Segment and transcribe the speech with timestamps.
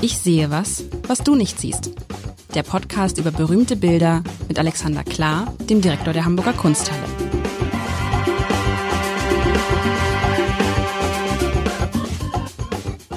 [0.00, 1.90] Ich sehe was, was du nicht siehst.
[2.54, 7.02] Der Podcast über berühmte Bilder mit Alexander Klar, dem Direktor der Hamburger Kunsthalle.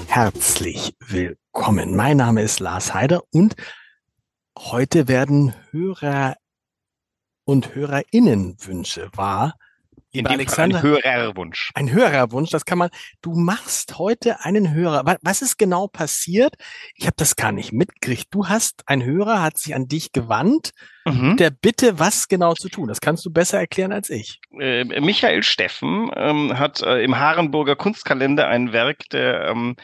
[0.08, 1.96] Herzlich willkommen.
[1.96, 3.56] Mein Name ist Lars Heider und
[4.58, 6.36] heute werden Hörer
[7.46, 9.54] und Hörerinnenwünsche wahr
[10.12, 11.72] in dem Alexander, Fall ein Hörerwunsch.
[11.74, 12.90] Ein Hörerwunsch, das kann man.
[13.22, 15.18] Du machst heute einen Hörer.
[15.22, 16.56] Was ist genau passiert?
[16.96, 18.28] Ich habe das gar nicht mitgekriegt.
[18.32, 20.72] Du hast, ein Hörer hat sich an dich gewandt
[21.06, 21.38] mhm.
[21.38, 22.88] der Bitte, was genau zu tun.
[22.88, 24.40] Das kannst du besser erklären als ich.
[24.60, 29.76] Äh, Michael Steffen ähm, hat äh, im Harenburger Kunstkalender ein Werk der ähm,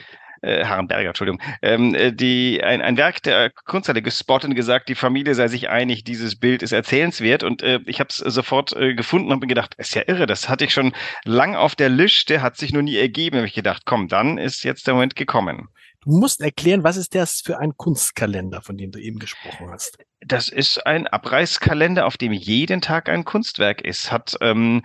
[0.41, 4.95] äh, Harrenberger, Entschuldigung, ähm, äh, die, ein, ein Werk der Kunsthalle gespottet und gesagt, die
[4.95, 7.43] Familie sei sich einig, dieses Bild ist erzählenswert.
[7.43, 10.49] Und äh, ich habe es sofort äh, gefunden und mir gedacht, ist ja irre, das
[10.49, 13.37] hatte ich schon lang auf der Liste, hat sich nur nie ergeben.
[13.37, 15.69] habe ich gedacht, komm, dann ist jetzt der Moment gekommen.
[16.07, 19.97] Du musst erklären, was ist das für ein Kunstkalender, von dem du eben gesprochen hast?
[20.22, 24.09] Das ist ein Abreißkalender, auf dem jeden Tag ein Kunstwerk ist.
[24.09, 24.83] Hat, ähm,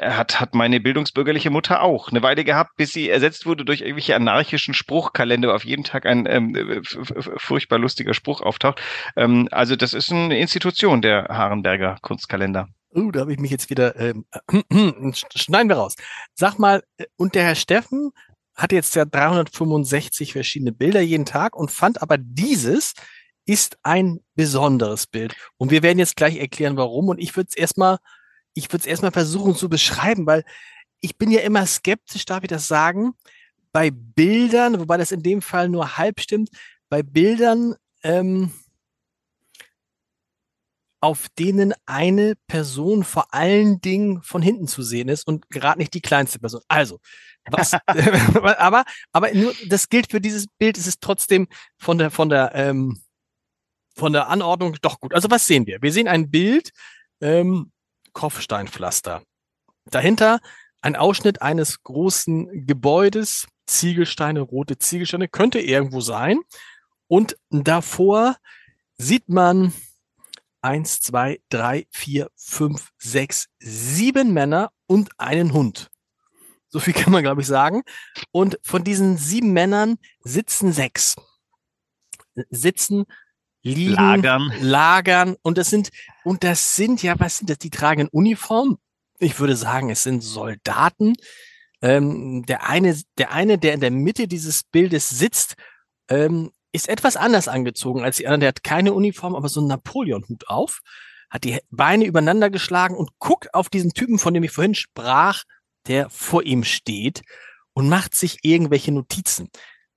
[0.00, 4.14] hat, hat meine bildungsbürgerliche Mutter auch eine Weile gehabt, bis sie ersetzt wurde durch irgendwelche
[4.14, 8.80] anarchischen Spruchkalender, wo auf jeden Tag ein ähm, furchtbar lustiger Spruch auftaucht.
[9.16, 12.68] Ähm, also das ist eine Institution, der Harenberger Kunstkalender.
[12.94, 14.24] Oh, da habe ich mich jetzt wieder, ähm,
[15.34, 15.96] schneiden wir raus.
[16.34, 18.12] Sag mal, äh, und der Herr Steffen
[18.60, 22.94] hat jetzt ja 365 verschiedene Bilder jeden Tag und fand aber dieses
[23.46, 25.34] ist ein besonderes Bild.
[25.56, 27.08] Und wir werden jetzt gleich erklären, warum.
[27.08, 27.98] Und ich würde es erstmal,
[28.54, 30.44] ich würde es erstmal versuchen zu beschreiben, weil
[31.00, 33.14] ich bin ja immer skeptisch, darf ich das sagen,
[33.72, 36.50] bei Bildern, wobei das in dem Fall nur halb stimmt,
[36.88, 38.52] bei Bildern, ähm,
[41.00, 45.94] auf denen eine Person vor allen Dingen von hinten zu sehen ist und gerade nicht
[45.94, 46.60] die kleinste Person.
[46.68, 47.00] Also,
[47.52, 47.74] was,
[48.58, 51.48] aber, aber nur, das gilt für dieses Bild, es ist trotzdem
[51.78, 53.00] von der, von der, ähm,
[53.94, 55.14] von der Anordnung doch gut.
[55.14, 55.82] Also was sehen wir?
[55.82, 56.70] Wir sehen ein Bild,
[57.20, 57.72] ähm,
[58.12, 59.22] Kopfsteinpflaster.
[59.86, 60.40] Dahinter
[60.80, 66.40] ein Ausschnitt eines großen Gebäudes, Ziegelsteine, rote Ziegelsteine, könnte irgendwo sein.
[67.06, 68.36] Und davor
[68.96, 69.72] sieht man
[70.62, 75.88] eins, zwei, drei, vier, fünf, sechs, sieben Männer und einen Hund.
[76.70, 77.82] So viel kann man, glaube ich, sagen.
[78.32, 81.16] Und von diesen sieben Männern sitzen sechs.
[82.48, 83.04] Sitzen,
[83.62, 84.52] liegen, lagern.
[84.60, 85.36] lagern.
[85.42, 85.90] Und das sind,
[86.24, 87.58] und das sind, ja, was sind das?
[87.58, 88.78] Die tragen Uniform.
[89.18, 91.14] Ich würde sagen, es sind Soldaten.
[91.82, 95.56] Ähm, der eine, der eine, der in der Mitte dieses Bildes sitzt,
[96.08, 98.40] ähm, ist etwas anders angezogen als die anderen.
[98.40, 100.80] Der hat keine Uniform, aber so einen Napoleon-Hut auf,
[101.30, 105.44] hat die Beine übereinander geschlagen und guckt auf diesen Typen, von dem ich vorhin sprach,
[105.90, 107.22] der vor ihm steht
[107.72, 109.50] und macht sich irgendwelche Notizen.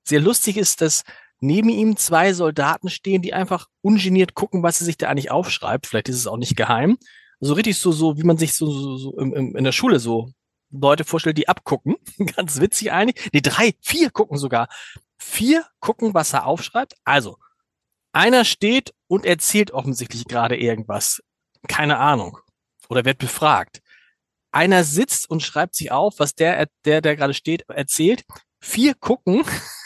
[0.04, 1.04] Sehr lustig ist, dass
[1.40, 5.86] neben ihm zwei Soldaten stehen, die einfach ungeniert gucken, was er sich da eigentlich aufschreibt.
[5.86, 6.98] Vielleicht ist es auch nicht geheim.
[7.40, 10.00] So richtig so, so wie man sich so, so, so im, im, in der Schule
[10.00, 10.32] so
[10.72, 11.96] Leute vorstellt, die abgucken.
[12.36, 13.30] Ganz witzig eigentlich.
[13.32, 14.70] Nee, drei, vier gucken sogar.
[15.18, 16.96] Vier gucken, was er aufschreibt.
[17.04, 17.38] Also,
[18.14, 21.22] einer steht und erzählt offensichtlich gerade irgendwas.
[21.68, 22.40] Keine Ahnung.
[22.90, 23.84] Oder wird befragt
[24.54, 28.24] einer sitzt und schreibt sich auf, was der, der, der gerade steht, erzählt.
[28.62, 29.44] Vier gucken,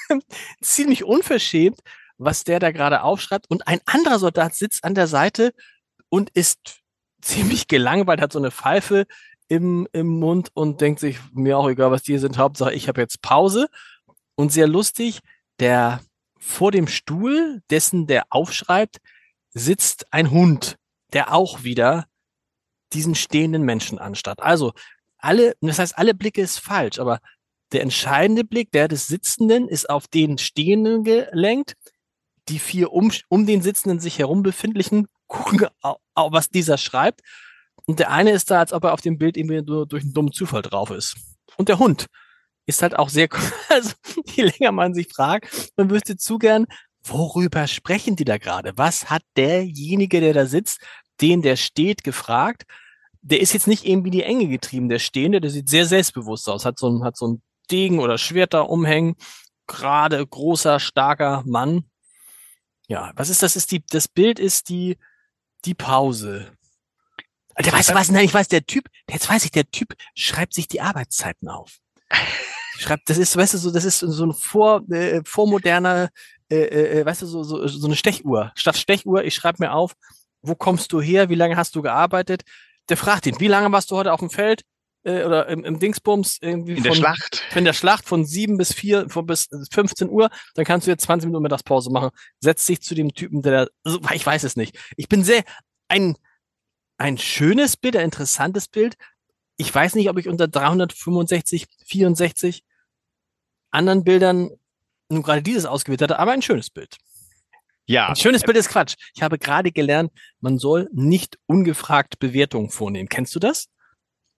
[0.61, 1.79] ziemlich unverschämt,
[2.17, 3.49] was der da gerade aufschreibt.
[3.49, 5.53] Und ein anderer Soldat sitzt an der Seite
[6.09, 6.81] und ist
[7.21, 9.05] ziemlich gelangweilt, hat so eine Pfeife
[9.47, 13.01] im, im Mund und denkt sich, mir auch egal, was die sind, Hauptsache ich habe
[13.01, 13.67] jetzt Pause.
[14.35, 15.21] Und sehr lustig,
[15.59, 16.01] der
[16.39, 18.97] vor dem Stuhl, dessen der aufschreibt,
[19.53, 20.75] sitzt ein Hund,
[21.13, 22.05] der auch wieder
[22.93, 24.41] diesen stehenden Menschen anstatt.
[24.41, 24.73] Also
[25.17, 27.19] alle, das heißt, alle Blicke ist falsch, aber
[27.71, 31.73] der entscheidende Blick, der des Sitzenden, ist auf den Stehenden gelenkt.
[32.47, 35.67] Die vier um, um den Sitzenden sich herum befindlichen gucken,
[36.15, 37.21] was dieser schreibt.
[37.85, 40.13] Und der eine ist da, als ob er auf dem Bild irgendwie nur durch einen
[40.13, 41.15] dummen Zufall drauf ist.
[41.57, 42.07] Und der Hund
[42.65, 43.27] ist halt auch sehr,
[43.69, 43.91] also
[44.33, 46.67] je länger man sich fragt, man wüsste zu gern,
[47.03, 48.73] worüber sprechen die da gerade?
[48.75, 50.79] Was hat derjenige, der da sitzt,
[51.21, 52.63] den, der steht, gefragt.
[53.21, 56.65] Der ist jetzt nicht irgendwie die Enge getrieben, der Stehende, der sieht sehr selbstbewusst aus,
[56.65, 59.15] hat so ein, hat so ein Degen oder Schwert da umhängen,
[59.65, 61.89] gerade großer, starker Mann.
[62.87, 63.55] Ja, was ist das?
[63.55, 64.97] Ist die, das Bild ist die,
[65.65, 66.53] die Pause.
[67.53, 68.11] Alter, weißt du was?
[68.11, 71.77] Nein, ich weiß, der Typ, jetzt weiß ich, der Typ schreibt sich die Arbeitszeiten auf.
[72.77, 76.09] Schreibt, das ist, weißt du, so, das ist so ein vor, äh, vormoderner,
[76.49, 78.51] äh, äh, weißt du, so, so, so eine Stechuhr.
[78.53, 79.95] Statt Stechuhr, ich schreibe mir auf,
[80.47, 82.43] wo kommst du her, wie lange hast du gearbeitet?
[82.89, 84.63] Der fragt ihn, wie lange warst du heute auf dem Feld?
[85.07, 87.43] äh, oder im, im Dingsbums irgendwie In von, der Schlacht.
[87.55, 91.05] in der Schlacht von 7 bis 4, von bis 15 Uhr, dann kannst du jetzt
[91.05, 92.09] 20 Minuten Mittagspause machen.
[92.39, 94.77] Setz dich zu dem Typen, der also, ich weiß es nicht.
[94.97, 95.43] Ich bin sehr,
[95.87, 96.17] ein,
[96.97, 98.95] ein schönes Bild, ein interessantes Bild.
[99.55, 102.63] Ich weiß nicht, ob ich unter 365, 64
[103.71, 104.51] anderen Bildern
[105.09, 106.97] nun gerade dieses ausgewählt hatte, aber ein schönes Bild.
[107.87, 108.95] Ja, Ein schönes Bild ist Quatsch.
[109.15, 110.11] Ich habe gerade gelernt,
[110.41, 113.07] man soll nicht ungefragt Bewertungen vornehmen.
[113.09, 113.67] Kennst du das?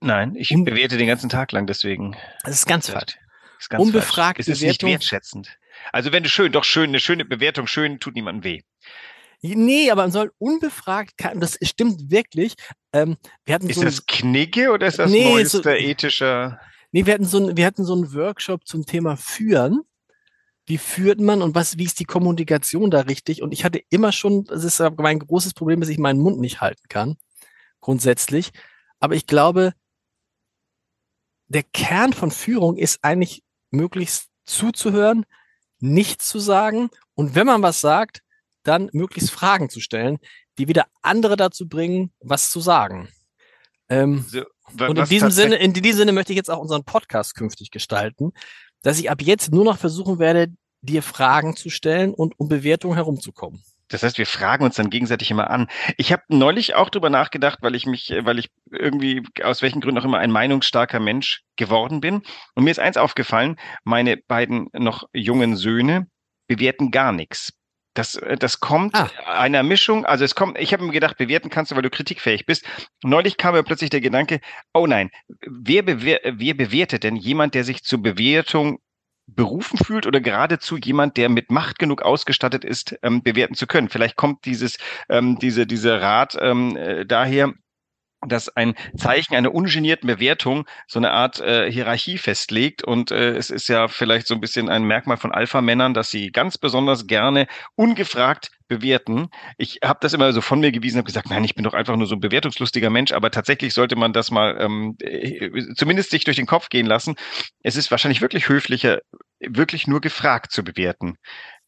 [0.01, 2.15] nein, ich Un- bewerte den ganzen Tag lang, deswegen.
[2.43, 3.17] Das ist ganz falsch.
[3.17, 4.47] Das ist ganz Unbefragt falsch.
[4.47, 5.57] Es ist nicht wertschätzend.
[5.91, 8.61] Also wenn du schön, doch schön, eine schöne Bewertung, schön tut niemandem weh.
[9.41, 12.53] Nee, aber man soll unbefragt, das stimmt wirklich.
[12.93, 16.59] Ähm, wir hatten Ist so ein, das Knigge oder ist das Nee, neueste so- ethischer?
[16.91, 19.81] nee, wir hatten so ein, wir hatten so einen Workshop zum Thema Führen.
[20.69, 23.41] Wie führt man und was, wie ist die Kommunikation da richtig?
[23.41, 26.61] Und ich hatte immer schon, das ist mein großes Problem, dass ich meinen Mund nicht
[26.61, 27.17] halten kann.
[27.79, 28.51] Grundsätzlich.
[28.99, 29.73] Aber ich glaube,
[31.47, 35.25] der Kern von Führung ist eigentlich möglichst zuzuhören,
[35.79, 38.21] nichts zu sagen und wenn man was sagt,
[38.61, 40.19] dann möglichst Fragen zu stellen,
[40.59, 43.09] die wieder andere dazu bringen, was zu sagen.
[43.89, 44.23] Ähm,
[44.77, 47.71] So, und in diesem Sinne, in diesem Sinne möchte ich jetzt auch unseren Podcast künftig
[47.71, 48.33] gestalten,
[48.81, 50.47] dass ich ab jetzt nur noch versuchen werde,
[50.81, 53.61] dir Fragen zu stellen und um Bewertungen herumzukommen.
[53.89, 55.67] Das heißt, wir fragen uns dann gegenseitig immer an.
[55.97, 59.99] Ich habe neulich auch drüber nachgedacht, weil ich mich, weil ich irgendwie aus welchen Gründen
[59.99, 62.21] auch immer ein meinungsstarker Mensch geworden bin.
[62.53, 66.07] Und mir ist eins aufgefallen: Meine beiden noch jungen Söhne
[66.47, 67.51] bewerten gar nichts.
[67.95, 69.09] Das, äh, das kommt Ah.
[69.25, 70.05] einer Mischung.
[70.05, 70.57] Also es kommt.
[70.59, 72.65] Ich habe mir gedacht, bewerten kannst du, weil du kritikfähig bist.
[73.03, 74.39] Neulich kam mir plötzlich der Gedanke:
[74.73, 75.09] Oh nein,
[75.45, 78.79] wer, bewer wer bewertet denn jemand, der sich zur Bewertung
[79.27, 83.89] berufen fühlt oder geradezu jemand, der mit Macht genug ausgestattet ist, ähm, bewerten zu können.
[83.89, 84.77] Vielleicht kommt dieses,
[85.07, 87.53] ähm, diese, dieser Rat ähm, äh, daher,
[88.27, 92.83] dass ein Zeichen einer ungenierten Bewertung so eine Art äh, Hierarchie festlegt.
[92.83, 96.31] Und äh, es ist ja vielleicht so ein bisschen ein Merkmal von Alpha-Männern, dass sie
[96.31, 99.29] ganz besonders gerne ungefragt bewerten.
[99.57, 101.95] Ich habe das immer so von mir gewiesen, habe gesagt, nein, ich bin doch einfach
[101.95, 106.23] nur so ein bewertungslustiger Mensch, aber tatsächlich sollte man das mal ähm, äh, zumindest sich
[106.23, 107.15] durch den Kopf gehen lassen.
[107.63, 108.99] Es ist wahrscheinlich wirklich höflicher,
[109.39, 111.17] wirklich nur gefragt zu bewerten.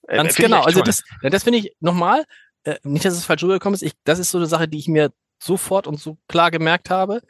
[0.08, 0.62] Äh, Ganz genau.
[0.62, 2.26] Also das, das finde ich nochmal,
[2.64, 3.82] äh, nicht, dass es falsch rübergekommen ist.
[3.82, 5.12] Ich, das ist so eine Sache, die ich mir
[5.44, 7.22] sofort und so klar gemerkt habe.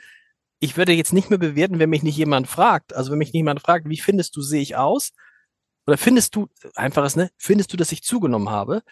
[0.59, 2.93] Ich würde jetzt nicht mehr bewerten, wenn mich nicht jemand fragt.
[2.93, 5.11] Also wenn mich jemand fragt, wie findest du, sehe ich aus?
[5.87, 7.31] Oder findest du, einfaches, ne?
[7.37, 8.83] Findest du, dass ich zugenommen habe?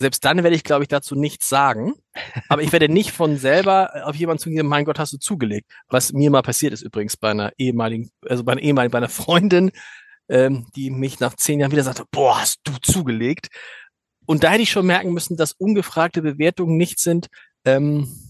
[0.00, 1.94] Selbst dann werde ich, glaube ich, dazu nichts sagen.
[2.48, 5.70] Aber ich werde nicht von selber auf jemanden zugehen, mein Gott, hast du zugelegt.
[5.88, 9.10] Was mir mal passiert ist übrigens bei einer ehemaligen, also bei einer ehemaligen, bei einer
[9.10, 9.72] Freundin,
[10.30, 13.48] ähm, die mich nach zehn Jahren wieder sagte, boah, hast du zugelegt.
[14.24, 17.26] Und da hätte ich schon merken müssen, dass ungefragte Bewertungen nicht sind,
[17.66, 18.29] ähm,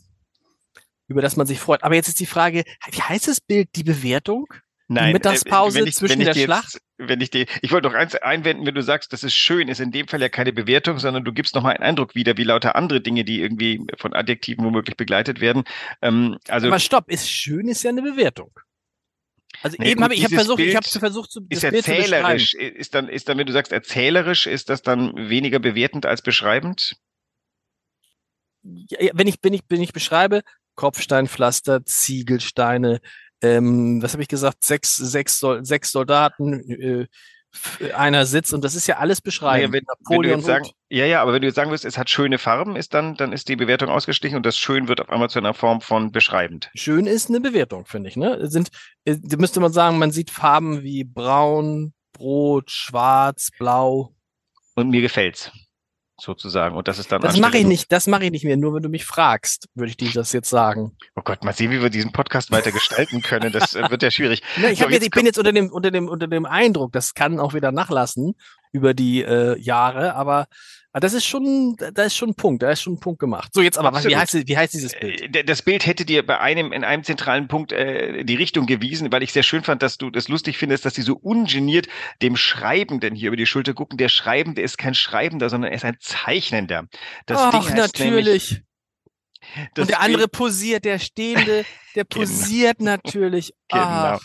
[1.10, 1.82] über das man sich freut.
[1.82, 2.62] Aber jetzt ist die Frage,
[2.92, 4.46] wie heißt das Bild, die Bewertung?
[4.86, 6.74] Nein, Mittagspause äh, wenn ich, zwischen ich der Schlacht?
[6.74, 9.66] Jetzt, wenn ich dir, ich wollte doch eins einwenden, wenn du sagst, das ist schön,
[9.66, 12.44] ist in dem Fall ja keine Bewertung, sondern du gibst nochmal einen Eindruck wieder, wie
[12.44, 15.64] lauter andere Dinge, die irgendwie von Adjektiven womöglich begleitet werden.
[16.00, 18.52] Ähm, also Aber stopp, ist schön ist ja eine Bewertung.
[19.62, 21.84] Also Nee, eben habe ich, ich habe versucht, ich Bild habe versucht, zu, ist Bild
[21.84, 22.24] zu beschreiben.
[22.24, 26.22] erzählerisch, ist dann, ist dann, wenn du sagst erzählerisch, ist das dann weniger bewertend als
[26.22, 26.96] beschreibend?
[28.62, 30.42] Ja, wenn ich, wenn ich, wenn ich beschreibe,
[30.76, 33.00] Kopfsteinpflaster, Ziegelsteine,
[33.43, 37.06] ähm, was habe ich gesagt, sechs, sechs, Sol sechs Soldaten, äh,
[37.94, 39.72] einer sitzt und das ist ja alles beschreiben.
[39.72, 42.08] Wenn- Wenn Napoleon jetzt sagen, ja, ja, aber wenn du jetzt sagen wirst, es hat
[42.08, 45.31] schöne Farben, ist dann, dann ist die Bewertung ausgeglichen und das schön wird auf einmal
[45.31, 46.70] zu einer Form von beschreibend.
[46.77, 48.17] Schön ist eine Bewertung, finde ich.
[48.17, 48.48] Ne?
[48.48, 48.70] Sind,
[49.05, 54.15] äh, da müsste man sagen, man sieht Farben wie braun, rot, schwarz, blau.
[54.77, 55.50] Und mir gefällt's.
[56.20, 56.77] Sozusagen.
[56.77, 58.56] Und das ist dann Das mache ich nicht, das mache ich nicht mehr.
[58.56, 60.96] Nur wenn du mich fragst, würde ich dir das jetzt sagen.
[61.17, 63.53] Oh Gott, mal sehen, wie wir diesen Podcast weiter gestalten können.
[63.53, 64.43] Das äh, wird ja schwierig.
[64.56, 67.15] Ne, ich, So, jetzt ich bin jetzt unter dem, unter dem, unter dem Eindruck, das
[67.15, 68.34] kann auch wieder nachlassen
[68.72, 70.46] über die äh, Jahre, aber,
[70.93, 73.53] aber das ist schon, da ist schon ein Punkt, da ist schon ein Punkt gemacht.
[73.55, 75.37] So, jetzt aber, was, wie heißt, wie heißt dieses Bild?
[75.37, 79.13] Äh, Das Bild hätte dir bei einem, in einem zentralen Punkt äh, die Richtung gewiesen,
[79.13, 81.87] weil ich sehr schön fand, dass du das lustig findest, dass sie so ungeniert
[82.23, 83.99] dem Schreibenden hier über die Schulter gucken.
[83.99, 86.87] Der Schreibende ist kein Schreibender, sondern er ist ein Zeichnender.
[87.27, 88.63] Das Ach, Ding heißt nämlich, natürlich.
[89.75, 92.23] das Und der andere posiert, der Stehende, der Genau.
[92.25, 93.55] posiert natürlich.
[93.69, 94.19] Genau.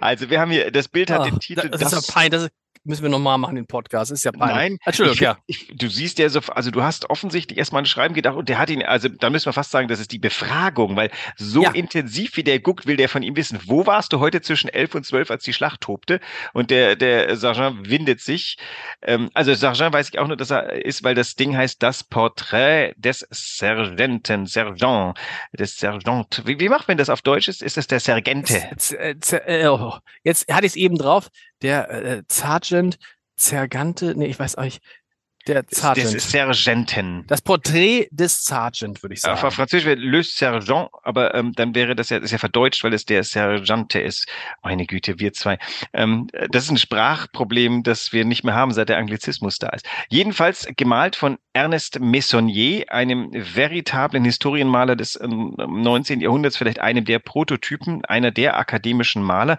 [0.00, 2.30] Also wir haben hier, das Bild hat ach, den Titel das, das ist ja peinlich.
[2.30, 2.50] Das ist,
[2.84, 4.10] müssen wir nochmal machen, den Podcast.
[4.10, 4.56] Ist ja peinlich.
[4.56, 5.38] Nein, Entschuldigung, ich, ja.
[5.46, 8.58] Ich, du siehst ja so, also du hast offensichtlich erstmal ein Schreiben gedacht und der
[8.58, 11.70] hat ihn, also da müssen wir fast sagen, das ist die Befragung, weil so Ja.
[11.72, 14.94] intensiv wie der guckt, will der von ihm wissen, wo warst du heute zwischen elf
[14.94, 16.20] und zwölf, als die Schlacht tobte?
[16.52, 18.56] Und der, der Sergeant windet sich.
[19.02, 22.04] Ähm, also Sergeant weiß ich auch nur, dass er ist, weil das Ding heißt das
[22.04, 25.18] Porträt des Sergeanten, Sergeant,
[25.52, 26.42] des Sergeant.
[26.44, 27.48] Wie, wie macht man das auf Deutsch?
[27.48, 28.60] Ist, ist das der Sergente?
[28.76, 28.98] Z-
[29.46, 31.28] äh, oh, Jetzt hatte ich es eben drauf.
[31.62, 32.98] Der äh, Sergeant,
[33.36, 34.82] Zergante, nee, ich weiß auch nicht.
[35.48, 36.20] Der Des Sergeant.
[36.20, 37.24] Sergenten.
[37.26, 39.52] Das Porträt des Sergeant, würde ich Auf sagen.
[39.52, 42.94] Französisch wäre Le Sergent, aber ähm, dann wäre das ja, das ist ja verdeutscht, weil
[42.94, 44.28] es der Sergeante ist.
[44.62, 45.58] Meine Güte, wir zwei.
[45.92, 49.84] Ähm, das ist ein Sprachproblem, das wir nicht mehr haben, seit der Anglizismus da ist.
[50.10, 56.20] Jedenfalls gemalt von Ernest Messonnier, einem veritablen Historienmaler des ähm, 19.
[56.20, 59.58] Jahrhunderts, vielleicht einem der Prototypen, einer der akademischen Maler.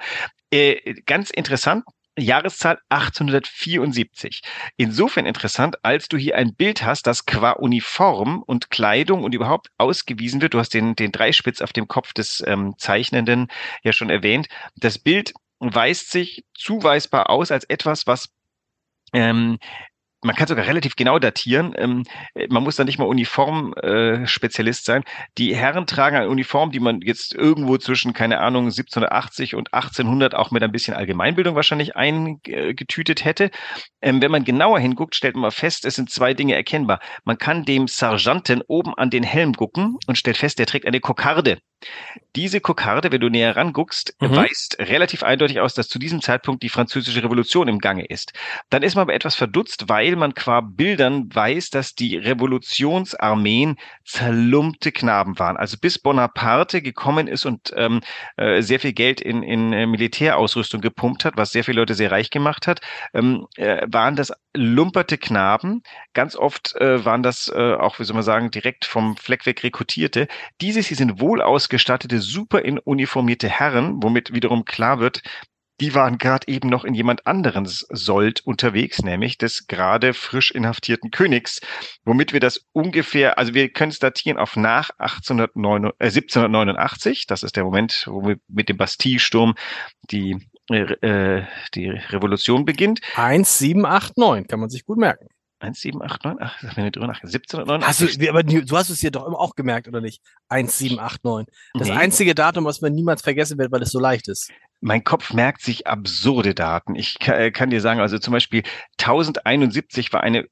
[0.53, 1.83] Äh, ganz interessant,
[2.15, 4.41] Jahreszahl 874.
[4.77, 9.69] Insofern interessant, als du hier ein Bild hast, das qua Uniform und Kleidung und überhaupt
[9.79, 10.53] ausgewiesen wird.
[10.53, 13.47] Du hast den, den Dreispitz auf dem Kopf des ähm, Zeichnenden
[13.83, 14.47] ja schon erwähnt.
[14.75, 18.29] Das Bild weist sich zuweisbar aus als etwas, was
[19.11, 19.57] ähm,
[20.23, 21.73] man kann sogar relativ genau datieren.
[21.77, 22.03] Ähm,
[22.49, 25.03] man muss da nicht mal Uniform-Spezialist äh, sein.
[25.37, 30.35] Die Herren tragen eine Uniform, die man jetzt irgendwo zwischen, keine Ahnung, 1780 und 1800
[30.35, 33.51] auch mit ein bisschen Allgemeinbildung wahrscheinlich eingetütet hätte.
[34.01, 36.99] Ähm, wenn man genauer hinguckt, stellt man fest, es sind zwei Dinge erkennbar.
[37.23, 40.99] Man kann dem Sergeanten oben an den Helm gucken und stellt fest, der trägt eine
[40.99, 41.59] Kokarde.
[42.35, 44.35] Diese Kokarde, wenn du näher ranguckst, Mhm.
[44.35, 48.33] weist relativ eindeutig aus, dass zu diesem Zeitpunkt die französische Revolution im Gange ist.
[48.69, 54.91] Dann ist man aber etwas verdutzt, weil man qua Bildern weiß, dass die Revolutionsarmeen zerlumpte
[54.91, 55.57] Knaben waren.
[55.57, 58.01] Also bis Bonaparte gekommen ist und ähm,
[58.37, 62.11] äh, sehr viel Geld in, in äh, Militärausrüstung gepumpt hat, was sehr viele Leute sehr
[62.11, 62.81] reich gemacht hat,
[63.13, 65.83] ähm, äh, waren das lumperte Knaben.
[66.13, 69.63] Ganz oft äh, waren das äh, auch, wie soll man sagen, direkt vom Fleck weg
[69.63, 70.27] Rekrutierte.
[70.61, 71.41] Dieses hier sind wohl
[71.73, 75.23] ausgestattete, super in uniformierte Herren, womit wiederum klar wird,
[75.81, 81.09] die waren gerade eben noch in jemand anderens Sold unterwegs, nämlich des gerade frisch inhaftierten
[81.09, 81.61] Königs,
[82.05, 87.41] womit wir das ungefähr, also wir können es datieren auf nach 1809, äh, 1789, das
[87.41, 89.55] ist der Moment, wo wir mit dem Bastille-Sturm
[90.11, 90.37] die,
[90.69, 91.41] äh,
[91.73, 93.01] die Revolution beginnt.
[93.15, 95.25] 1789, kann man sich gut merken.
[95.63, 97.87] 1789, ach, sag mir nicht drüber nach, 1789.
[97.87, 100.21] Hast du, aber du hast es hier doch immer auch gemerkt, oder nicht?
[100.49, 101.53] 1789.
[101.73, 101.93] Das Nee.
[101.95, 104.51] einzige Datum, was man niemals vergessen wird, weil es so leicht ist.
[104.81, 106.95] Mein Kopf merkt sich absurde Daten.
[106.95, 108.63] Ich äh, kann dir sagen, also zum Beispiel
[108.99, 110.47] 1071 war eine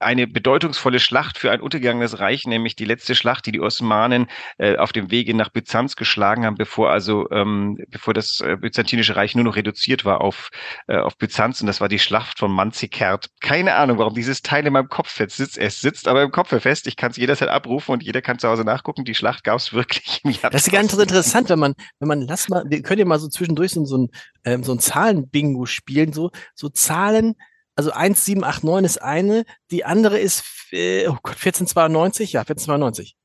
[0.00, 4.26] eine bedeutungsvolle Schlacht für ein untergegangenes Reich, nämlich die letzte Schlacht, die die Osmanen
[4.58, 9.16] äh, auf dem Wege nach Byzanz geschlagen haben, bevor also ähm, bevor das äh, byzantinische
[9.16, 10.50] Reich nur noch reduziert war auf
[10.86, 13.30] äh, auf Byzanz und das war die Schlacht von Manzikert.
[13.40, 15.58] Keine Ahnung, warum dieses Teil in meinem Kopf jetzt sitzt.
[15.58, 16.86] Es sitzt aber im Kopf fest.
[16.86, 19.04] Ich kann es jederzeit abrufen und jeder kann zu Hause nachgucken.
[19.04, 20.20] Die Schlacht gab es wirklich.
[20.42, 23.28] Das ist ganz interessant, wenn man, wenn man, lass mal, wir können ja mal so
[23.28, 24.08] zwischendurch so, so ein,
[24.44, 27.34] ähm, so ein Zahlen-Bingo spielen, so, so Zahlen,
[27.76, 33.16] also 1789 ist eine, die andere ist, äh, oh Gott, 1492, ja, 1492.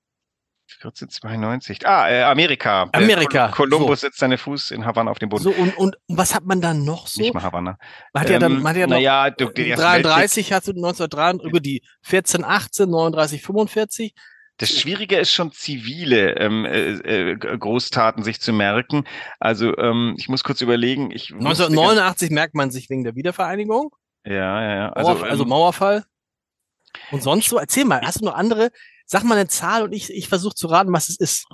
[0.81, 1.85] 1492.
[1.87, 2.85] Ah, äh, Amerika.
[2.85, 4.07] Der Amerika, Kol- Kolumbus so.
[4.07, 5.43] setzt seine Fuß in Havanna auf den Boden.
[5.43, 7.21] So, und, und was hat man dann noch so?
[7.21, 7.77] Nicht mal Havanna.
[8.13, 10.53] Man hat ja dann, Ähm, man hat ja noch, naja, du, der Erste Weltkrieg- 33
[10.53, 14.13] hast du 1903, über die 14, 18, 39, 45.
[14.57, 16.91] Das Schwierige ist schon zivile ähm, äh,
[17.31, 19.05] äh, Großtaten sich zu merken.
[19.39, 21.11] Also ähm, ich muss kurz überlegen.
[21.11, 23.95] Ich wusste 1989 merkt man sich wegen der Wiedervereinigung.
[24.25, 24.89] Ja, ja, ja.
[24.89, 26.05] Also, Also, also ähm, Mauerfall.
[27.11, 28.71] Und sonst so, erzähl mal, hast du noch andere?
[29.05, 31.47] Sag mal eine Zahl und ich, ich versuche zu raten, was es ist.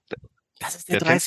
[0.58, 1.20] Das ist der, Der 30-jährige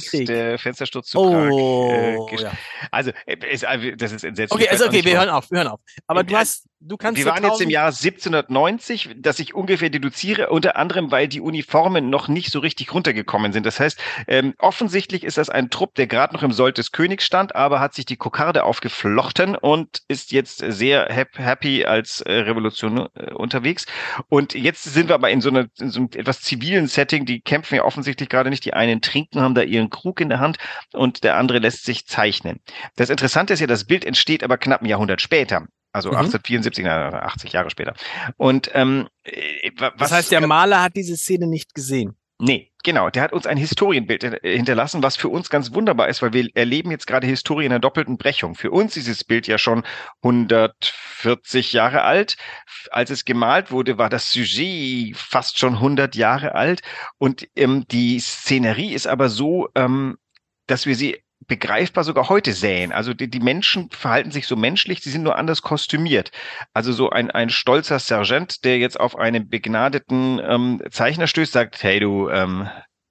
[0.00, 0.26] Fenstersturz, Krieg.
[0.26, 1.50] der Fenstersturz zu Prag.
[1.52, 2.52] oh, äh, gesch- ja.
[2.90, 4.60] Also, äh, ist, äh, das ist entsetzlich.
[4.60, 5.80] Okay, also okay, wir hören auf, wir hören auf.
[6.08, 9.90] Aber du hast, du kannst Wir waren jetzt im 1000 Jahr 1790, das ich ungefähr
[9.90, 13.64] deduziere, unter anderem, weil die Uniformen noch nicht so richtig runtergekommen sind.
[13.66, 17.24] Das heißt, ähm, offensichtlich ist das ein Trupp, der gerade noch im Sold des Königs
[17.24, 22.32] stand, aber hat sich die Kokarde aufgeflochten und ist jetzt sehr hap happy als äh,
[22.32, 23.86] Revolution äh, unterwegs.
[24.28, 27.26] Und jetzt sind wir aber in so, einer, in so einem etwas zivilen Setting.
[27.26, 28.64] Die kämpfen ja offensichtlich gerade nicht.
[28.64, 30.58] Die einen trinken, haben da ihren Krug in der Hand
[30.92, 32.60] und der andere lässt sich zeichnen.
[32.96, 35.66] Das Interessante ist ja, das Bild entsteht aber knapp ein Jahrhundert später.
[35.92, 36.16] Also mhm.
[36.16, 37.94] 1874, 80 Jahre später.
[38.36, 42.16] Und ähm, äh, was, das heißt, der Maler hat diese Szene nicht gesehen.
[42.44, 43.08] Nee, genau.
[43.08, 46.48] Der hat uns ein Historienbild äh, hinterlassen, was für uns ganz wunderbar ist, weil wir
[46.54, 48.56] erleben jetzt gerade Historie in einer doppelten Brechung.
[48.56, 49.84] Für uns ist dieses Bild ja schon
[50.22, 52.36] 140 Jahre alt.
[52.90, 56.82] Als es gemalt wurde, war das Sujet fast schon 100 Jahre alt.
[57.18, 60.18] Und ähm, die Szenerie ist aber so, ähm,
[60.66, 61.22] dass wir sie
[61.52, 62.92] begreifbar sogar heute sähen.
[62.92, 66.30] Also die, die Menschen verhalten sich so menschlich, sie sind nur anders kostümiert.
[66.72, 71.82] Also so ein, ein stolzer Sergeant, der jetzt auf einen begnadeten ähm, Zeichner stößt, sagt,
[71.82, 72.70] hey du, ähm,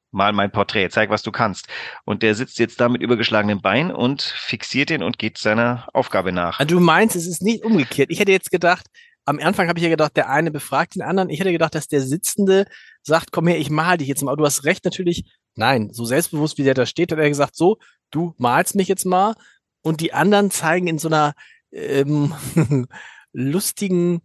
[0.09, 1.67] mal mein Porträt, zeig, was du kannst.
[2.03, 6.31] Und der sitzt jetzt da mit übergeschlagenem Bein und fixiert ihn und geht seiner Aufgabe
[6.31, 6.59] nach.
[6.59, 8.09] Also du meinst, es ist nicht umgekehrt.
[8.09, 8.87] Ich hätte jetzt gedacht,
[9.25, 11.29] am Anfang habe ich ja gedacht, der eine befragt den anderen.
[11.29, 12.65] Ich hätte gedacht, dass der Sitzende
[13.03, 14.35] sagt, komm her, ich mal dich jetzt mal.
[14.35, 15.25] Du hast recht natürlich.
[15.53, 17.77] Nein, so selbstbewusst wie der da steht, hat er gesagt, so,
[18.11, 19.35] du malst mich jetzt mal.
[19.81, 21.33] Und die anderen zeigen in so einer
[21.71, 22.35] ähm,
[23.33, 24.21] lustigen,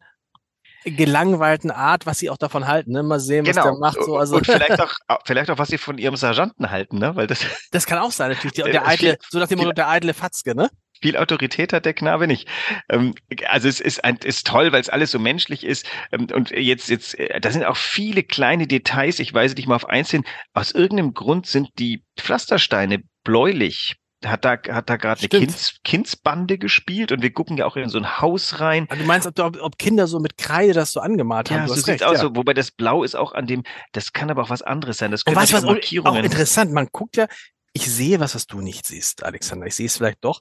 [0.85, 2.93] gelangweilten Art, was sie auch davon halten.
[2.93, 3.03] Ne?
[3.03, 3.57] Mal sehen, genau.
[3.57, 4.05] was der macht.
[4.05, 4.37] So, also.
[4.37, 4.93] Und vielleicht auch,
[5.25, 7.17] vielleicht auch, was sie von ihrem Sergeanten halten, ne?
[7.17, 7.41] Weil das,
[7.73, 8.53] das kann auch sein, natürlich.
[8.57, 10.71] Der, der eitle, so nach dem Motto, der eitle Fatzke, ne?
[11.01, 12.49] Viel Autorität hat der Knabe nicht.
[12.89, 13.15] Ähm,
[13.49, 15.87] also es ist, ein, ist toll, weil es alles so menschlich ist.
[16.13, 19.19] Ähm, und jetzt, jetzt, äh, da sind auch viele kleine Details.
[19.19, 20.25] Ich weise dich mal auf eins hin.
[20.55, 26.59] Aus irgendeinem Grund sind die Pflastersteine bläulich hat da, hat da gerade eine Kinds, Kindsbande
[26.59, 28.87] gespielt und wir gucken ja auch in so ein Haus rein.
[28.89, 31.69] Also du meinst, ob, ob Kinder so mit Kreide das so angemalt ja, haben?
[31.69, 32.23] Ja, so sieht aus, ja.
[32.23, 33.63] so, wobei das Blau ist auch an dem,
[33.93, 35.11] das kann aber auch was anderes sein.
[35.11, 36.21] Das können und weißt, was Markierungen.
[36.21, 37.27] Auch interessant, man guckt ja,
[37.73, 39.67] ich sehe was, was du nicht siehst, Alexander.
[39.67, 40.41] Ich sehe es vielleicht doch.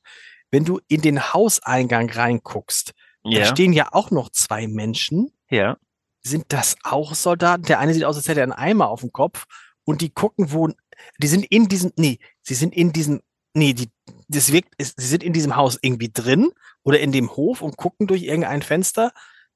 [0.55, 2.93] Wenn du in den Hauseingang reinguckst,
[3.25, 3.39] ja.
[3.39, 5.31] da stehen ja auch noch zwei Menschen.
[5.50, 5.75] Ja.
[6.21, 7.63] Sind das auch Soldaten?
[7.63, 9.43] Der eine sieht aus, als hätte er einen Eimer auf dem Kopf
[9.83, 10.69] und die gucken, wo,
[11.17, 13.21] die sind in diesem, nee, sie sind in diesem
[13.53, 13.89] nee, die,
[14.29, 16.51] das wirkt, sie sind in diesem Haus irgendwie drin
[16.83, 19.12] oder in dem Hof und gucken durch irgendein Fenster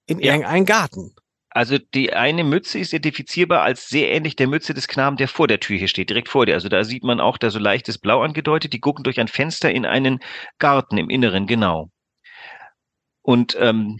[0.05, 0.33] in ja.
[0.33, 1.15] irgendeinen Garten.
[1.51, 5.47] Also die eine Mütze ist identifizierbar als sehr ähnlich der Mütze des Knaben, der vor
[5.47, 6.53] der Tür hier steht, direkt vor dir.
[6.53, 8.73] Also da sieht man auch da so leichtes Blau angedeutet.
[8.73, 10.19] Die gucken durch ein Fenster in einen
[10.59, 11.89] Garten im Inneren, genau.
[13.21, 13.99] Und ähm,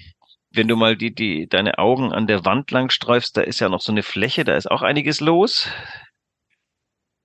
[0.52, 3.70] wenn du mal die, die, deine Augen an der Wand lang streifst, da ist ja
[3.70, 5.68] noch so eine Fläche, da ist auch einiges los.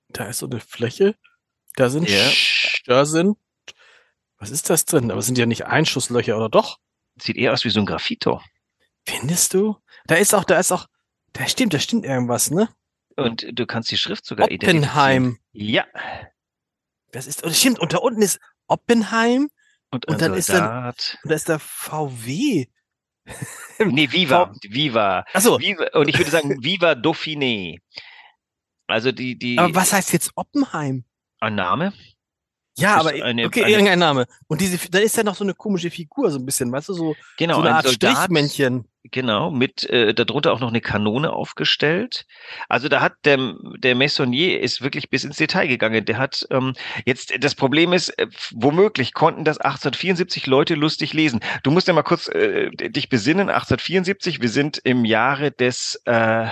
[0.09, 1.15] Da ist so eine Fläche.
[1.75, 2.31] Da sind, ja.
[2.85, 3.37] da sind,
[4.37, 5.11] was ist das drin?
[5.11, 6.77] Aber es sind ja nicht Einschusslöcher, oder doch?
[7.19, 8.41] Sieht eher aus wie so ein Graffito.
[9.07, 9.77] Findest du?
[10.07, 10.87] Da ist auch, da ist auch,
[11.33, 12.69] da stimmt, da stimmt irgendwas, ne?
[13.15, 15.37] Und du kannst die Schrift sogar Oppenheim.
[15.53, 15.85] Ja.
[17.11, 19.49] Das ist, und stimmt, und da unten ist Oppenheim.
[19.91, 20.39] Und, und dann Soldat.
[20.39, 20.87] ist dann,
[21.23, 22.67] und da ist der VW.
[23.79, 25.25] nee, Viva, v Viva.
[25.33, 25.59] Ach so.
[25.59, 27.79] Viva, und ich würde sagen, Viva Dauphiné.
[28.87, 29.57] Also die, die.
[29.57, 31.05] Aber was heißt jetzt Oppenheim?
[31.39, 31.93] Ein Name?
[32.77, 34.25] Ja, aber eine, okay, eine, irgendein Name.
[34.47, 36.93] Und diese, da ist ja noch so eine komische Figur, so ein bisschen, weißt du,
[36.93, 38.85] so, genau, so eine Art Soldat, Strichmännchen.
[39.11, 42.25] Genau, mit äh, darunter auch noch eine Kanone aufgestellt.
[42.69, 46.05] Also da hat der, der Messonnier ist wirklich bis ins Detail gegangen.
[46.05, 46.73] Der hat ähm,
[47.05, 51.41] jetzt das Problem ist, äh, womöglich konnten das 1874 Leute lustig lesen.
[51.61, 53.49] Du musst ja mal kurz äh, dich besinnen.
[53.49, 56.47] 1874, wir sind im Jahre des äh,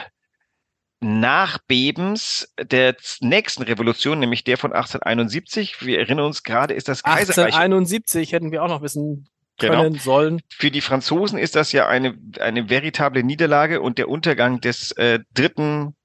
[1.00, 5.86] Nachbebens der nächsten Revolution, nämlich der von 1871.
[5.86, 7.56] Wir erinnern uns gerade, ist das Kaiserreich.
[7.56, 9.28] 1871 hätten wir auch noch wissen.
[9.60, 10.00] Können, genau.
[10.00, 10.42] sollen.
[10.50, 15.20] Für die Franzosen ist das ja eine, eine veritable Niederlage und der Untergang des äh,
[15.34, 15.96] dritten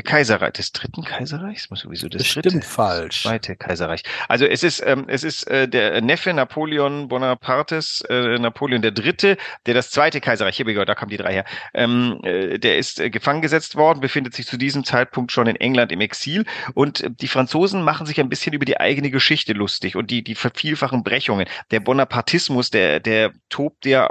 [0.00, 1.68] Kaiserreich, des dritten Kaiserreichs?
[1.68, 3.22] Muss sowieso das Bestimmt dritte, falsch.
[3.22, 4.02] Zweite Kaiserreich.
[4.28, 9.36] Also es ist, ähm, es ist äh, der Neffe Napoleon Bonapartes, äh, Napoleon der Dritte,
[9.66, 13.10] der das zweite Kaiserreich, hier, da kommen die drei her, ähm, äh, der ist äh,
[13.10, 17.10] gefangen gesetzt worden, befindet sich zu diesem Zeitpunkt schon in England im Exil und äh,
[17.10, 21.04] die Franzosen machen sich ein bisschen über die eigene Geschichte lustig und die, die vervielfachen
[21.04, 21.46] Brechungen.
[21.70, 24.08] Der Bonapartismus, der, der tobt ja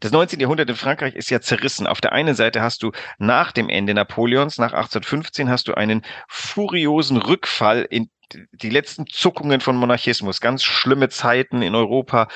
[0.00, 0.40] das 19.
[0.40, 1.86] Jahrhundert in Frankreich ist ja zerrissen.
[1.86, 6.02] Auf der einen Seite hast du nach dem Ende Napoleons, nach 1815, hast du einen
[6.28, 8.10] furiosen Rückfall in
[8.52, 12.28] die letzten Zuckungen von Monarchismus, ganz schlimme Zeiten in Europa,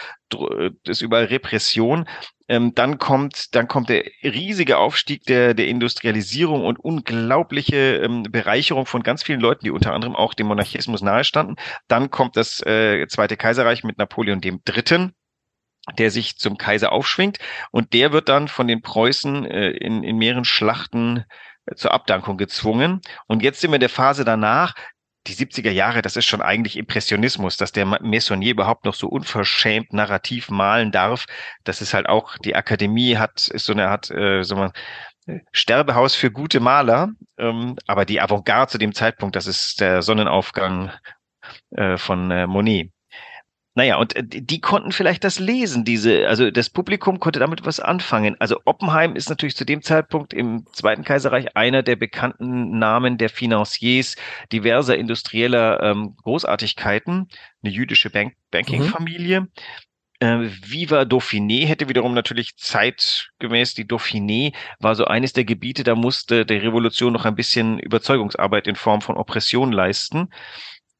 [0.84, 2.06] das überall Repression.
[2.48, 8.86] Ähm, dann kommt, dann kommt der riesige Aufstieg der, der Industrialisierung und unglaubliche ähm, Bereicherung
[8.86, 11.56] von ganz vielen Leuten, die unter anderem auch dem Monarchismus nahestanden.
[11.86, 15.14] Dann kommt das äh, Zweite Kaiserreich mit Napoleon dem Dritten
[15.98, 17.38] der sich zum Kaiser aufschwingt
[17.70, 21.24] und der wird dann von den Preußen äh, in, in mehreren Schlachten
[21.66, 23.00] äh, zur Abdankung gezwungen.
[23.26, 24.74] Und jetzt sind wir in der Phase danach,
[25.26, 29.92] die 70er Jahre, das ist schon eigentlich Impressionismus, dass der Messonnier überhaupt noch so unverschämt
[29.92, 31.26] narrativ malen darf.
[31.64, 34.72] Das ist halt auch, die Akademie hat, ist so eine Art, äh, so man,
[35.52, 40.90] Sterbehaus für gute Maler, ähm, aber die Avantgarde zu dem Zeitpunkt, das ist der Sonnenaufgang
[41.70, 42.90] äh, von äh, Monet.
[43.74, 47.78] Naja, und äh, die konnten vielleicht das lesen, diese, also das Publikum konnte damit was
[47.78, 48.36] anfangen.
[48.40, 53.28] Also Oppenheim ist natürlich zu dem Zeitpunkt im Zweiten Kaiserreich einer der bekannten Namen der
[53.28, 54.16] Financiers
[54.52, 57.28] diverser industrieller ähm, Großartigkeiten,
[57.62, 59.42] eine jüdische Bank Banking-Familie.
[59.42, 59.48] Mhm.
[60.18, 65.94] Äh, Viva Dauphiné hätte wiederum natürlich zeitgemäß die Dauphiné war so eines der Gebiete, da
[65.94, 70.28] musste der Revolution noch ein bisschen Überzeugungsarbeit in Form von Oppression leisten.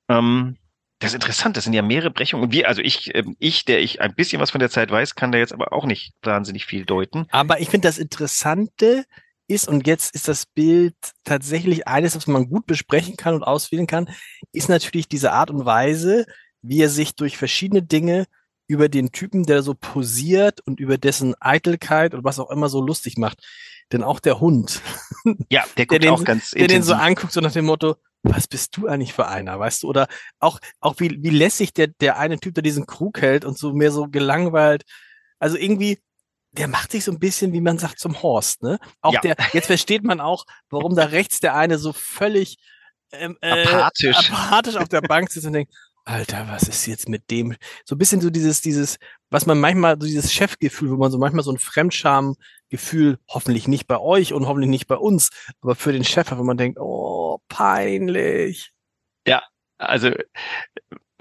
[0.08, 0.56] Ähm,
[1.00, 2.44] das ist interessant, das sind ja mehrere Brechungen.
[2.44, 5.14] Und wir, also ich, ähm, ich, der ich ein bisschen was von der Zeit weiß,
[5.14, 7.26] kann da jetzt aber auch nicht wahnsinnig viel deuten.
[7.30, 9.04] Aber ich finde das Interessante
[9.48, 13.86] ist, und jetzt ist das Bild tatsächlich eines, was man gut besprechen kann und auswählen
[13.86, 14.10] kann,
[14.52, 16.26] ist natürlich diese Art und Weise,
[16.62, 18.26] wie er sich durch verschiedene Dinge
[18.68, 22.80] über den Typen, der so posiert und über dessen Eitelkeit und was auch immer so
[22.80, 23.42] lustig macht.
[23.90, 24.82] Denn auch der Hund,
[25.48, 27.96] ja, der guckt der auch den, ganz der den so anguckt, so nach dem Motto,
[28.22, 29.88] was bist du eigentlich für einer, weißt du?
[29.88, 30.06] Oder
[30.38, 33.72] auch, auch wie, wie lässig der, der eine Typ, der diesen Krug hält und so
[33.72, 34.84] mehr so gelangweilt.
[35.38, 35.98] Also irgendwie,
[36.52, 38.78] der macht sich so ein bisschen, wie man sagt, zum Horst, ne?
[39.00, 39.20] Auch ja.
[39.20, 42.58] der, jetzt versteht man auch, warum da rechts der eine so völlig
[43.12, 44.30] ähm, äh, apathisch.
[44.30, 45.72] apathisch auf der Bank sitzt und denkt,
[46.04, 47.54] Alter, was ist jetzt mit dem?
[47.84, 48.96] So ein bisschen so dieses, dieses,
[49.30, 51.58] was man manchmal, so dieses Chefgefühl, wo man so manchmal so ein
[52.70, 55.30] Fremdschamgefühl, hoffentlich nicht bei euch und hoffentlich nicht bei uns,
[55.60, 58.72] aber für den Chef, wenn man denkt, oh, peinlich.
[59.26, 59.42] Ja,
[59.78, 60.12] also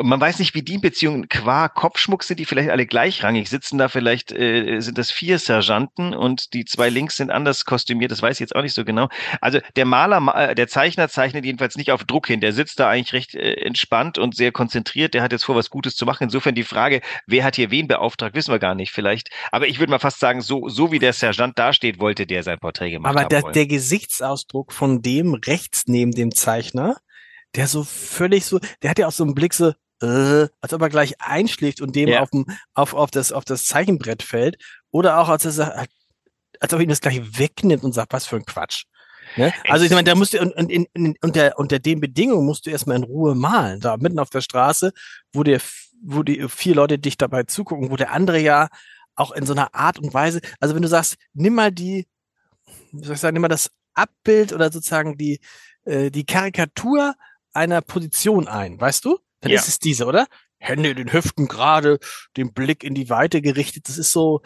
[0.02, 3.50] man weiß nicht, wie die Beziehungen qua Kopfschmuck sind die vielleicht alle gleichrangig.
[3.50, 8.12] Sitzen da vielleicht, äh, sind das vier Sergeanten und die zwei links sind anders kostümiert,
[8.12, 9.10] das weiß ich jetzt auch nicht so genau.
[9.42, 12.42] Also der Maler, äh, der Zeichner zeichnet jedenfalls nicht auf Druck hin.
[12.42, 15.14] Der sitzt da eigentlich recht äh, entspannt und sehr konzentriert.
[15.14, 16.24] Der hat jetzt vor, was Gutes zu machen.
[16.24, 19.30] Insofern die Frage, wer hat hier wen beauftragt, wissen wir gar nicht vielleicht.
[19.52, 22.60] Aber ich würde mal fast sagen, so, so wie der Sergeant dasteht, wollte der sein
[22.60, 23.34] Porträt gemacht Aber haben.
[23.34, 26.98] Aber der, der Gesichtsausdruck von dem rechts neben dem Zeichner,
[27.56, 30.82] der so völlig so, der hat ja auch so einen Blick so, äh, als ob
[30.82, 32.22] er gleich einschlägt und dem ja.
[32.22, 34.58] auf, dem, auf, auf, das, auf das Zeichenbrett fällt.
[34.92, 35.92] Oder auch als er sagt,
[36.60, 38.86] als ob er ihm das gleich wegnimmt und sagt, was für ein Quatsch.
[39.36, 39.54] Ne?
[39.68, 42.72] Also ich meine, da musst du und, in, in, unter, unter den Bedingungen musst du
[42.72, 43.80] erstmal in Ruhe malen.
[43.80, 44.92] Da mitten auf der Straße,
[45.34, 45.60] wo dir,
[46.02, 48.70] wo die vier Leute dich dabei zugucken, wo der andere ja
[49.16, 52.08] auch in so einer Art und Weise, also wenn du sagst, nimm mal die,
[52.92, 55.40] wie soll ich sagen, nimm mal das Abbild oder sozusagen die,
[55.84, 57.16] äh, die Karikatur
[57.54, 59.20] einer Position ein, weißt du?
[59.41, 59.60] Dann ja.
[59.60, 60.28] ist es diese, oder?
[60.58, 61.99] Hände in den Hüften gerade,
[62.36, 63.88] den Blick in die Weite gerichtet.
[63.88, 64.41] Das ist so,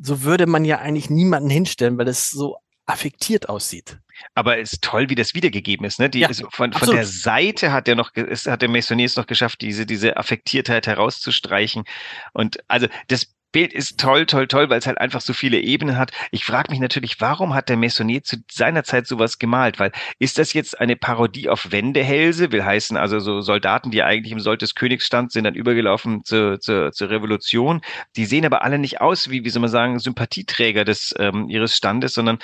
[0.00, 2.56] so würde man ja eigentlich niemanden hinstellen, weil das so
[2.86, 3.98] affektiert aussieht.
[4.34, 5.98] Aber es ist toll, wie das wiedergegeben ist.
[5.98, 6.08] Ne?
[6.08, 9.26] Die ja, ist von, von der Seite hat der noch, ist, hat der Maisonnier noch
[9.26, 11.84] geschafft, diese, diese Affektiertheit herauszustreichen.
[12.32, 15.96] Und also das Bild ist toll, toll, toll, weil es halt einfach so viele Ebenen
[15.96, 16.12] hat.
[16.30, 19.78] Ich frage mich natürlich, warum hat der Messonnier zu seiner Zeit sowas gemalt?
[19.78, 22.52] Weil ist das jetzt eine Parodie auf Wendehälse?
[22.52, 26.24] Will heißen, also so Soldaten, die eigentlich im Sold des Königs stand, sind dann übergelaufen
[26.24, 27.80] zur, zur, zur Revolution.
[28.16, 31.74] Die sehen aber alle nicht aus wie, wie soll man sagen, Sympathieträger des ähm, ihres
[31.74, 32.38] Standes, sondern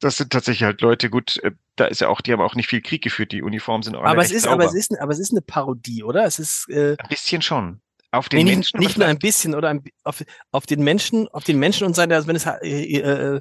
[0.00, 2.68] das sind tatsächlich halt Leute, gut, äh, da ist ja auch, die haben auch nicht
[2.68, 4.54] viel Krieg geführt, die Uniformen sind auch aber es ist, sauber.
[4.54, 6.24] aber es ist, aber es ist eine Parodie, oder?
[6.24, 7.80] Es ist äh, ein bisschen schon.
[8.10, 8.80] Auf den nee, Menschen?
[8.80, 12.14] Nicht, nur ein bisschen oder ein, auf, auf den Menschen, auf den Menschen und seine,
[12.14, 13.40] also wenn es äh, äh,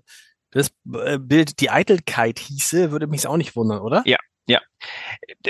[0.52, 4.04] das äh, Bild die Eitelkeit hieße, würde mich auch nicht wundern, oder?
[4.06, 4.62] Ja, ja.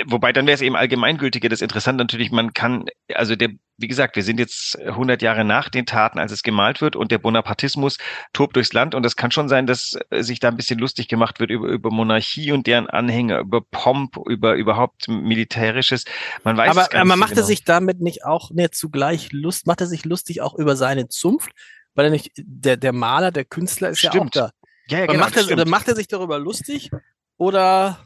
[0.06, 1.48] Wobei dann wäre es eben allgemeingültiger.
[1.48, 5.68] Das Interessante natürlich, man kann, also der, wie gesagt, wir sind jetzt 100 Jahre nach
[5.68, 7.98] den Taten, als es gemalt wird und der Bonapartismus
[8.32, 11.38] tobt durchs Land und es kann schon sein, dass sich da ein bisschen lustig gemacht
[11.38, 16.04] wird über, über Monarchie und deren Anhänger, über Pomp, über überhaupt militärisches.
[16.42, 17.46] Man weiß aber, aber macht so er genau.
[17.46, 21.50] sich damit nicht auch mehr zugleich Lust, macht er sich lustig auch über seine Zunft?
[21.94, 24.14] Weil er nicht, der, der Maler, der Künstler ist Stimmt.
[24.14, 24.50] ja auch da.
[24.88, 26.90] Ja, ja, genau, macht, er, macht er sich darüber lustig
[27.36, 27.98] oder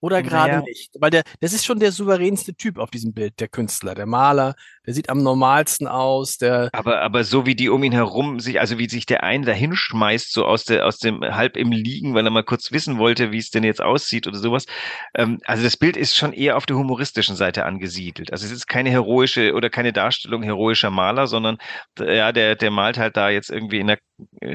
[0.00, 0.62] oder gerade Naja.
[0.62, 0.90] nicht?
[0.98, 4.54] Weil der, das ist schon der souveränste Typ auf diesem Bild, der Künstler, der Maler,
[4.86, 8.60] der sieht am normalsten aus, der, Aber, aber so wie die um ihn herum sich,
[8.60, 12.14] also wie sich der eine da hinschmeißt, so aus der, aus dem halb im Liegen,
[12.14, 14.66] weil er mal kurz wissen wollte, wie es denn jetzt aussieht oder sowas.
[15.14, 18.32] Ähm, also das Bild ist schon eher auf der humoristischen Seite angesiedelt.
[18.32, 21.58] Also es ist keine heroische oder keine Darstellung heroischer Maler, sondern
[21.98, 23.98] äh, ja, der, der malt halt da jetzt irgendwie in der,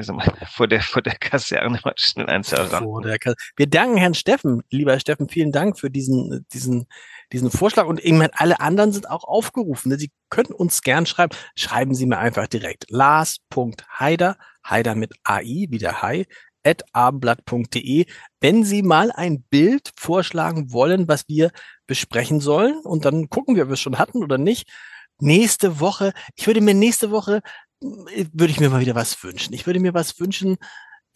[0.00, 2.88] sag mal, vor der, vor der Kaserne mal schnell ein Sergeant.
[2.88, 6.86] vor der Ka- wir danken Herrn Steffen, lieber Steffen, vielen Dank für diesen, diesen,
[7.30, 9.90] diesen Vorschlag und eben alle anderen sind auch aufgerufen.
[9.90, 9.98] ne?
[9.98, 11.36] Sie können uns gern schreiben.
[11.54, 16.24] Schreiben Sie mir einfach direkt lars.heider, Heider mit AI, wie der Hai,
[16.64, 18.06] at abendblatt.de,
[18.40, 21.50] wenn Sie mal ein Bild vorschlagen wollen, was wir
[21.86, 22.78] besprechen sollen.
[22.82, 24.70] Und dann gucken wir, ob wir es schon hatten oder nicht.
[25.18, 27.42] Nächste Woche, ich würde mir nächste Woche,
[27.82, 29.52] würde ich mir mal wieder was wünschen.
[29.52, 30.56] Ich würde mir was wünschen,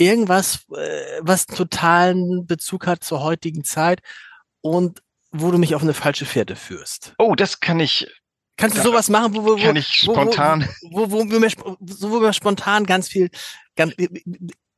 [0.01, 4.01] irgendwas, äh, was totalen Bezug hat zur heutigen Zeit
[4.63, 7.15] und wo du mich auf eine falsche Fährte führst.
[7.19, 8.11] Oh, das kann ich.
[8.57, 10.69] Kannst du sowas machen, wo, wo, kann ich spontan.
[10.91, 13.31] Wo, wo, wo, wo, wir, wo wir spontan ganz viel,
[13.77, 13.95] ganz,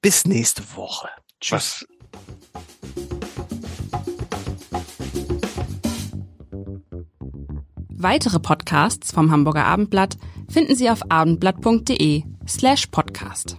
[0.00, 1.08] bis nächste Woche.
[1.40, 1.52] Tschüss.
[1.52, 1.86] Was?
[7.88, 10.16] Weitere Podcasts vom Hamburger Abendblatt
[10.48, 13.56] finden Sie auf abendblatt.de slash podcast.